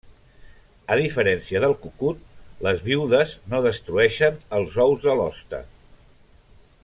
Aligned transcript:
A 0.93 0.95
diferència 0.99 1.61
del 1.65 1.75
cucut, 1.83 2.23
les 2.69 2.81
viudes 2.87 3.37
no 3.53 3.61
destrueixen 3.67 4.43
els 4.61 4.83
ous 4.87 5.07
de 5.09 5.19
l'hoste. 5.21 5.65